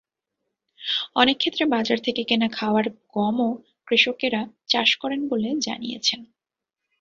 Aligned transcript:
অনেক 1.15 1.37
ক্ষেত্রে 1.37 1.63
বাজার 1.65 1.99
থেকে 2.03 2.21
কেনা 2.23 2.47
খাওয়ার 2.51 2.85
গমও 3.13 3.49
কৃষকেরা 3.87 4.41
চাষ 4.67 4.89
করেন 4.95 5.21
বলে 5.27 5.49
জানিয়েছেন। 5.59 6.19